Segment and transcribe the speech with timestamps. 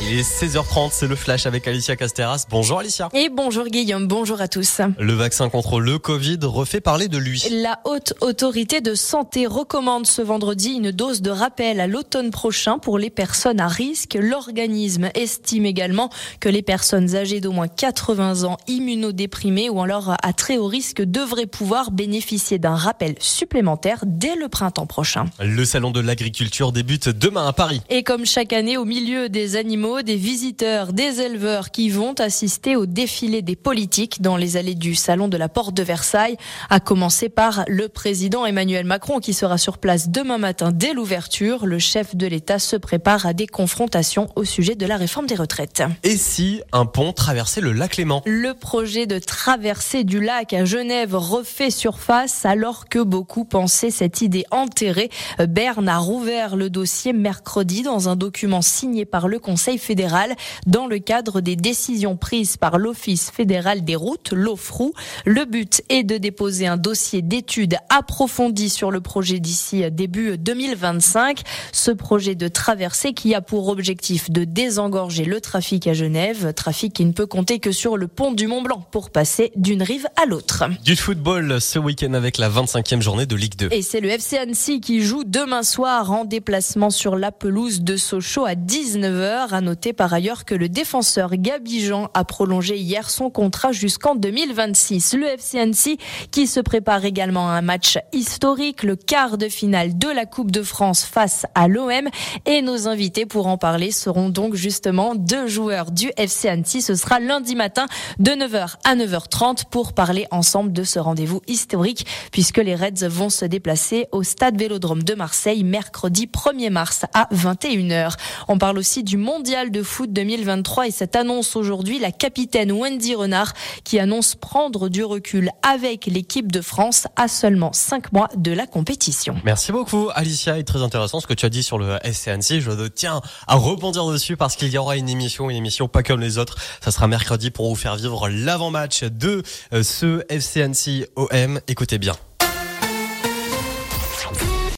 [0.00, 2.46] Il est 16h30, c'est le flash avec Alicia Casteras.
[2.50, 3.08] Bonjour Alicia.
[3.14, 4.80] Et bonjour Guillaume, bonjour à tous.
[4.96, 7.42] Le vaccin contre le Covid refait parler de lui.
[7.50, 12.78] La haute autorité de santé recommande ce vendredi une dose de rappel à l'automne prochain
[12.78, 14.16] pour les personnes à risque.
[14.20, 20.32] L'organisme estime également que les personnes âgées d'au moins 80 ans, immunodéprimées ou alors à
[20.32, 25.24] très haut risque devraient pouvoir bénéficier d'un rappel supplémentaire dès le printemps prochain.
[25.40, 27.82] Le salon de l'agriculture débute demain à Paris.
[27.90, 32.76] Et comme chaque année, au milieu des animaux, des visiteurs, des éleveurs qui vont assister
[32.76, 36.36] au défilé des politiques dans les allées du salon de la Porte de Versailles,
[36.68, 41.66] à commencer par le président Emmanuel Macron qui sera sur place demain matin dès l'ouverture.
[41.66, 45.34] Le chef de l'État se prépare à des confrontations au sujet de la réforme des
[45.34, 45.82] retraites.
[46.04, 48.22] Et si un pont traversait le lac Léman?
[48.26, 54.20] Le projet de traversée du lac à Genève refait surface alors que beaucoup pensaient cette
[54.20, 55.10] idée enterrée.
[55.38, 60.34] Berne a rouvert le dossier mercredi dans un document signé par le Conseil fédéral
[60.66, 64.92] dans le cadre des décisions prises par l'Office fédéral des routes, l'OFROU.
[65.24, 71.42] Le but est de déposer un dossier d'études approfondi sur le projet d'ici début 2025.
[71.72, 76.92] Ce projet de traversée qui a pour objectif de désengorger le trafic à Genève, trafic
[76.92, 80.06] qui ne peut compter que sur le pont du Mont Blanc pour passer d'une rive
[80.20, 80.64] à l'autre.
[80.84, 83.68] Du football ce week-end avec la 25e journée de Ligue 2.
[83.72, 87.96] Et c'est le FC Annecy qui joue demain soir en déplacement sur la pelouse de
[87.96, 89.52] Sochaux à 19h.
[89.52, 94.14] À noter par ailleurs que le défenseur Gabi Jean a prolongé hier son contrat jusqu'en
[94.14, 95.12] 2026.
[95.12, 95.98] Le FC Annecy
[96.30, 100.50] qui se prépare également à un match historique, le quart de finale de la Coupe
[100.50, 102.08] de France face à l'OM.
[102.46, 106.80] Et nos invités pour en parler seront donc justement deux joueurs du FC Annecy.
[106.80, 107.84] Ce sera lundi matin
[108.18, 113.28] de 9h à 9h30 pour parler ensemble de ce rendez-vous historique puisque les Reds vont
[113.28, 118.14] se déplacer au stade Vélodrome de Marseille mercredi 1er mars à 21h.
[118.48, 123.14] On parle aussi du monde de foot 2023 et cette annonce aujourd'hui, la capitaine Wendy
[123.14, 123.52] Renard
[123.84, 128.66] qui annonce prendre du recul avec l'équipe de France à seulement 5 mois de la
[128.66, 129.34] compétition.
[129.44, 132.60] Merci beaucoup Alicia, et très intéressant ce que tu as dit sur le SCNC.
[132.60, 136.20] Je tiens à rebondir dessus parce qu'il y aura une émission, une émission pas comme
[136.20, 136.56] les autres.
[136.82, 139.42] Ça sera mercredi pour vous faire vivre l'avant-match de
[139.72, 141.60] euh, ce FCNC OM.
[141.66, 142.14] Écoutez bien.